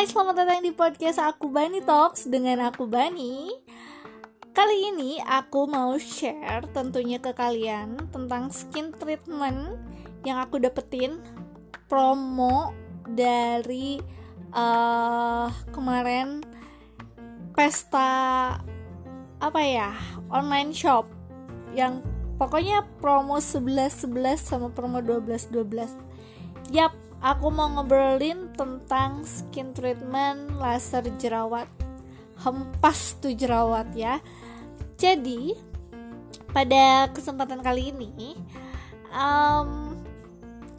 [0.00, 3.52] Hai selamat datang di podcast aku Bani Talks dengan aku Bani.
[4.48, 9.76] Kali ini aku mau share tentunya ke kalian tentang skin treatment
[10.24, 11.20] yang aku dapetin
[11.84, 12.72] promo
[13.12, 14.00] dari
[14.56, 16.48] uh, kemarin
[17.52, 18.56] pesta
[19.36, 19.92] apa ya
[20.32, 21.12] online shop
[21.76, 22.00] yang
[22.40, 25.92] pokoknya promo 11 11 sama promo 12 12
[26.70, 31.66] Yap, aku mau ngobrolin tentang skin treatment laser jerawat.
[32.38, 34.22] Hempas tuh jerawat ya.
[34.94, 35.58] Jadi
[36.54, 38.38] pada kesempatan kali ini
[39.10, 39.98] um,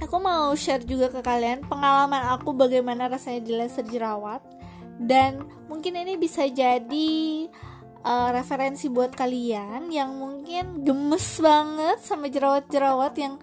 [0.00, 4.40] aku mau share juga ke kalian pengalaman aku bagaimana rasanya di laser jerawat.
[4.96, 7.12] Dan mungkin ini bisa jadi
[8.08, 13.36] uh, referensi buat kalian yang mungkin gemes banget sama jerawat-jerawat yang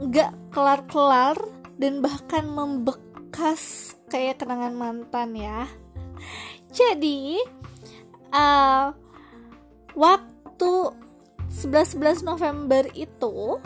[0.00, 1.36] nggak kelar-kelar
[1.76, 5.68] dan bahkan membekas kayak kenangan mantan ya.
[6.72, 7.36] Jadi
[8.32, 8.96] uh,
[9.94, 10.72] waktu
[11.50, 13.58] 11 11 November itu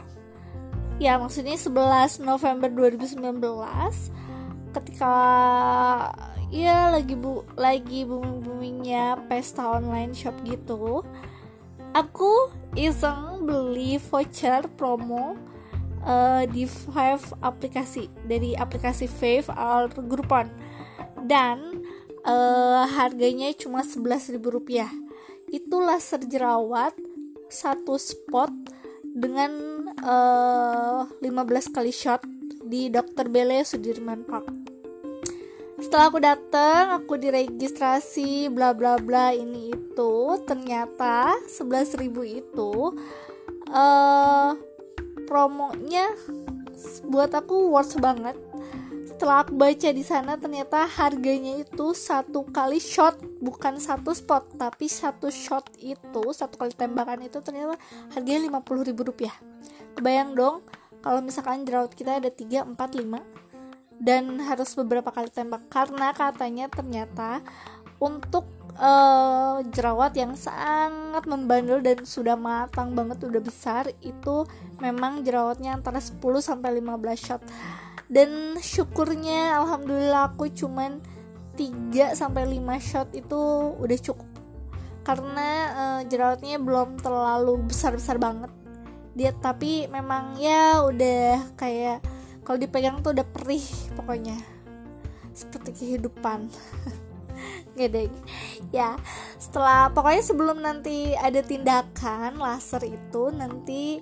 [0.96, 3.20] ya maksudnya 11 November 2019
[4.74, 5.16] ketika
[6.54, 11.02] ya lagi bu lagi booming boomingnya pesta online shop gitu
[11.92, 15.36] aku iseng beli voucher promo
[16.04, 18.06] uh, di Five aplikasi.
[18.28, 20.46] Dari aplikasi Five atau Groupon.
[21.24, 21.82] Dan
[22.28, 24.92] uh, harganya cuma ribu rupiah.
[25.48, 26.96] Itu laser jerawat
[27.48, 28.50] satu spot
[29.14, 29.52] dengan
[30.02, 32.26] uh, eh, 15 kali shot
[32.66, 33.30] di Dr.
[33.30, 34.50] Bele Sudirman Park.
[35.78, 40.14] Setelah aku datang aku diregistrasi bla bla bla ini itu.
[40.42, 42.72] Ternyata 11.000 itu
[43.70, 44.50] uh,
[45.26, 46.08] promonya
[47.06, 48.36] buat aku worth banget.
[49.04, 54.90] Setelah aku baca di sana ternyata harganya itu satu kali shot bukan satu spot tapi
[54.90, 57.78] satu shot itu satu kali tembakan itu ternyata
[58.10, 59.34] harganya lima puluh ribu rupiah.
[59.94, 60.66] Kebayang dong
[61.04, 65.68] kalau misalkan jerawat kita ada 3, 4, 5 dan harus beberapa kali tembak.
[65.68, 67.44] Karena katanya ternyata
[68.00, 68.48] untuk
[68.78, 74.46] uh, jerawat yang sangat membandel dan sudah matang banget udah besar itu
[74.82, 77.42] memang jerawatnya antara 10 sampai 15 shot.
[78.10, 81.00] Dan syukurnya alhamdulillah aku cuman
[81.54, 83.40] 3 sampai 5 shot itu
[83.78, 84.28] udah cukup.
[85.04, 88.50] Karena uh, jerawatnya belum terlalu besar-besar banget.
[89.14, 92.02] Dia tapi memang ya udah kayak
[92.42, 93.64] kalau dipegang tuh udah perih
[93.94, 94.36] pokoknya.
[95.34, 96.46] Seperti kehidupan
[97.74, 98.10] gede
[98.70, 98.94] ya
[99.38, 103.98] setelah pokoknya sebelum nanti ada tindakan laser itu nanti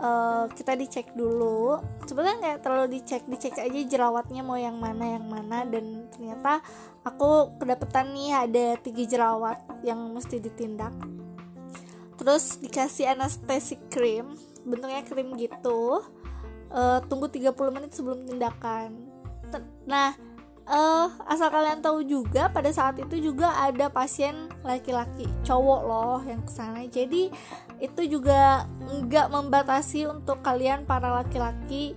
[0.00, 1.80] uh, kita dicek dulu.
[2.04, 5.64] Sebenarnya nggak terlalu dicek dicek aja jerawatnya mau yang mana yang mana.
[5.64, 6.60] Dan ternyata
[7.04, 10.92] aku kedapetan nih ada tiga jerawat yang mesti ditindak.
[12.16, 16.02] Terus dikasih anestesi cream bentuknya krim gitu.
[16.66, 19.06] Uh, tunggu 30 menit sebelum tindakan.
[19.86, 20.18] Nah
[20.66, 26.42] uh, asal kalian tahu juga pada saat itu juga ada pasien laki-laki cowok loh yang
[26.42, 27.30] ke sana jadi
[27.78, 31.92] itu juga nggak membatasi untuk kalian para laki-laki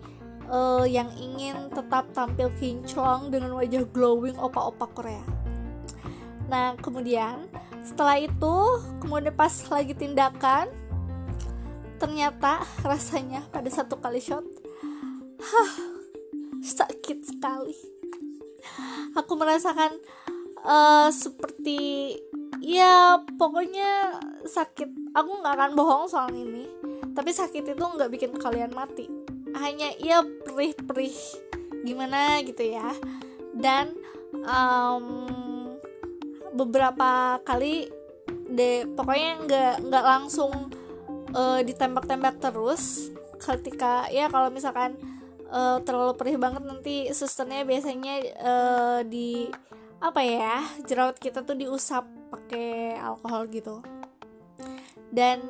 [0.51, 5.23] uh, yang ingin tetap tampil kinclong dengan wajah glowing opa-opa Korea.
[6.51, 7.47] Nah kemudian
[7.85, 8.55] setelah itu
[8.99, 10.67] kemudian pas lagi tindakan
[11.95, 14.43] ternyata rasanya pada satu kali shot
[15.39, 15.71] hah
[16.59, 17.98] sakit sekali
[19.17, 19.95] aku merasakan
[20.63, 22.15] uh, seperti
[22.61, 25.13] ya pokoknya sakit.
[25.15, 26.69] Aku nggak akan bohong soal ini
[27.19, 29.11] tapi sakit itu nggak bikin kalian mati.
[29.57, 31.19] Hanya ya perih-perih
[31.83, 32.95] gimana gitu ya.
[33.51, 33.91] Dan
[34.47, 35.35] um,
[36.55, 37.91] beberapa kali
[38.49, 40.51] deh pokoknya nggak nggak langsung
[41.35, 44.95] uh, ditembak-tembak terus ketika ya kalau misalkan
[45.49, 49.49] uh, terlalu perih banget nanti susternya biasanya uh, di
[49.99, 53.83] apa ya jerawat kita tuh diusap pakai alkohol gitu.
[55.09, 55.41] Dan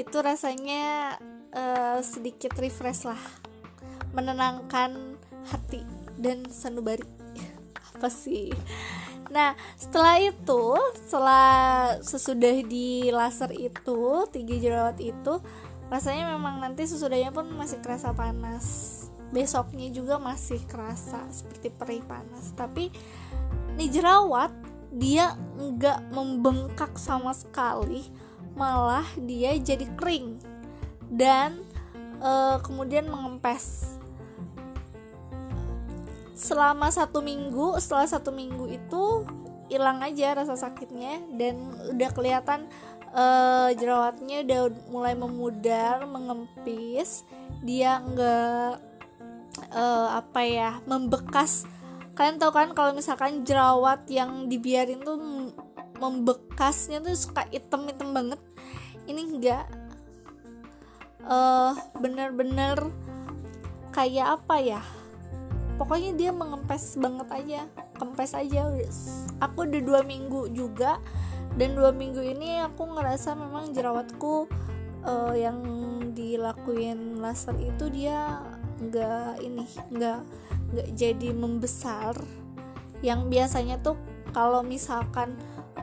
[0.00, 1.16] itu rasanya
[1.52, 3.20] uh, sedikit refresh lah.
[4.16, 5.16] Menenangkan
[5.48, 5.84] hati
[6.16, 7.04] dan sanubari.
[7.96, 8.52] Apa sih?
[9.32, 10.76] Nah, setelah itu,
[11.08, 11.48] setelah
[12.04, 15.40] sesudah di laser itu, tiga jerawat itu,
[15.92, 18.64] rasanya memang nanti sesudahnya pun masih kerasa panas.
[19.28, 22.56] Besoknya juga masih kerasa seperti perih panas.
[22.56, 22.88] Tapi
[23.76, 24.56] nih jerawat
[24.88, 28.08] dia nggak membengkak sama sekali.
[28.56, 30.40] Malah dia jadi kering.
[31.12, 31.60] Dan
[32.24, 32.32] e,
[32.64, 34.00] kemudian mengempes.
[36.32, 39.28] Selama satu minggu setelah satu minggu itu
[39.68, 41.20] hilang aja rasa sakitnya.
[41.36, 42.64] Dan udah kelihatan
[43.12, 47.24] uh, jerawatnya udah mulai memudar mengempis.
[47.62, 48.70] Dia nggak
[49.72, 51.64] uh, apa ya membekas.
[52.12, 55.16] Kalian tahu kan kalau misalkan jerawat yang dibiarin tuh
[55.96, 58.40] membekasnya tuh suka item-item banget.
[59.08, 59.64] Ini enggak
[61.24, 62.90] uh, bener-bener
[63.94, 64.82] kayak apa ya?
[65.80, 67.62] Pokoknya dia mengempes banget aja
[68.02, 68.66] kempes aja
[69.38, 70.98] aku udah dua minggu juga
[71.56, 74.48] dan dua minggu ini aku ngerasa memang jerawatku
[75.04, 75.60] uh, yang
[76.12, 78.40] dilakuin laser itu dia
[78.80, 80.20] nggak ini nggak
[80.72, 82.16] nggak jadi membesar.
[83.02, 83.98] Yang biasanya tuh
[84.32, 85.36] kalau misalkan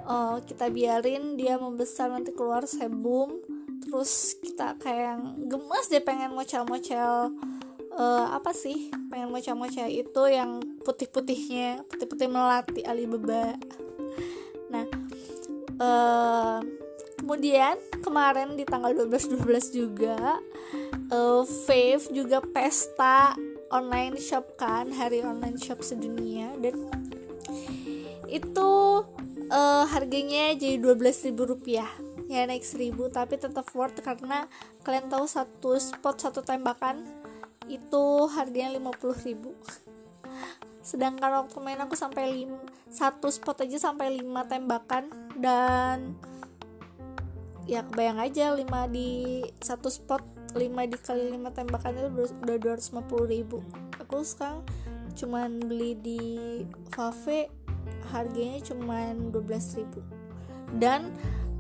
[0.08, 3.38] uh, kita biarin dia membesar nanti keluar sebum
[3.86, 7.34] terus kita kayak gemes deh pengen mocel-mocel
[7.94, 8.90] uh, apa sih?
[9.14, 13.54] Pengen mocel-mocel itu yang putih-putihnya putih-putih melati Alibaba.
[14.70, 15.09] Nah
[15.80, 16.60] uh,
[17.20, 20.40] kemudian kemarin di tanggal 12-12 juga
[21.12, 23.36] uh, Fave juga pesta
[23.74, 26.54] online shop kan hari online shop sedunia.
[26.60, 26.88] Dan
[28.30, 28.72] itu
[29.50, 31.90] uh, harganya jadi 12.000 rupiah.
[32.30, 34.46] Ya naik 1000 tapi tetap worth karena
[34.86, 37.02] kalian tahu satu spot satu tembakan
[37.66, 39.90] itu harganya 50.000
[40.90, 42.50] sedangkan waktu main aku sampai lim,
[42.90, 46.18] satu spot aja sampai 5 tembakan dan
[47.70, 50.26] ya kebayang aja 5 di satu spot
[50.58, 50.58] 5
[50.90, 52.10] dikali 5 tembakan itu
[52.42, 53.62] udah 250 ribu.
[54.02, 54.66] Aku sekarang
[55.14, 56.22] cuman beli di
[56.90, 57.54] Fave
[58.10, 60.02] harganya cuman 12 ribu.
[60.74, 61.14] Dan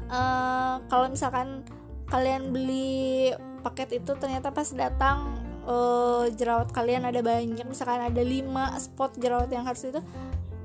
[0.10, 1.62] uh, kalau misalkan
[2.10, 3.30] kalian beli
[3.62, 5.38] paket itu ternyata pas datang
[5.70, 8.50] uh, jerawat kalian ada banyak misalkan ada 5
[8.82, 10.02] spot jerawat yang harus itu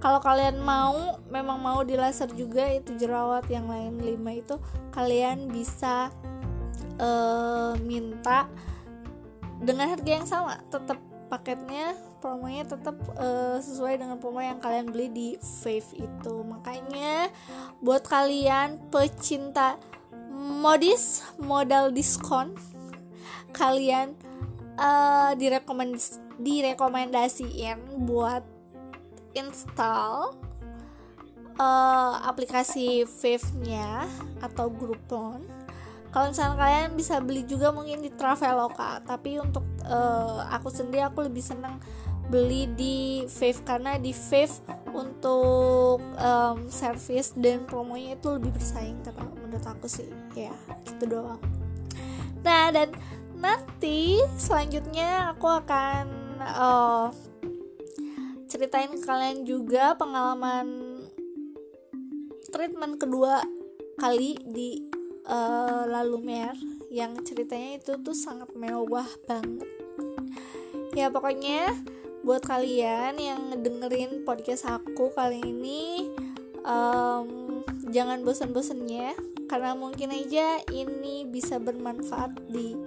[0.04, 4.60] kalau kalian mau memang mau di laser juga itu jerawat yang lain 5 itu
[4.92, 6.12] kalian bisa
[7.00, 8.52] uh, minta
[9.64, 10.60] dengan harga yang sama.
[10.68, 11.00] Tetap
[11.32, 16.34] paketnya promonya tetap uh, sesuai dengan promo yang kalian beli di Fave itu.
[16.44, 17.32] Makanya
[17.80, 19.80] buat kalian pecinta
[20.36, 22.52] modis modal diskon
[23.56, 24.12] kalian
[24.76, 28.53] uh, direkomendasi direkomendasiin buat
[29.34, 30.34] install
[31.58, 34.06] uh, aplikasi Vive-nya
[34.42, 35.42] atau Groupon.
[36.14, 41.26] Kalau misalnya kalian bisa beli juga mungkin di Traveloka, tapi untuk uh, aku sendiri aku
[41.26, 41.82] lebih senang
[42.30, 44.56] beli di Vive karena di Vive
[44.94, 50.54] untuk um, service dan promonya itu lebih bersaing karena menurut aku sih ya
[50.88, 51.42] gitu doang.
[52.46, 52.94] Nah dan
[53.36, 56.04] nanti selanjutnya aku akan
[56.40, 57.06] uh,
[58.54, 61.02] ceritain ke kalian juga pengalaman
[62.54, 63.42] treatment kedua
[63.98, 64.78] kali di
[65.26, 66.54] uh, lalu mer
[66.86, 69.66] yang ceritanya itu tuh sangat mewah banget.
[70.94, 71.74] Ya pokoknya
[72.22, 76.14] buat kalian yang dengerin podcast aku kali ini
[76.62, 77.58] um,
[77.90, 79.18] jangan bosan-bosannya
[79.50, 82.78] karena mungkin aja ini bisa bermanfaat di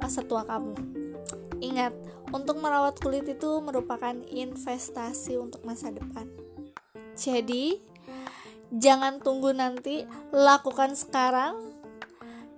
[0.00, 1.07] masa tua kamu
[1.60, 1.94] ingat
[2.32, 6.28] untuk merawat kulit itu merupakan investasi untuk masa depan.
[7.18, 7.80] Jadi,
[8.74, 11.58] jangan tunggu nanti, lakukan sekarang.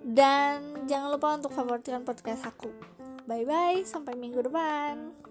[0.01, 2.73] Dan jangan lupa untuk favoritkan podcast aku.
[3.29, 5.30] Bye bye, sampai minggu depan.